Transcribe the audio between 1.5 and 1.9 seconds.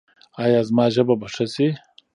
شي؟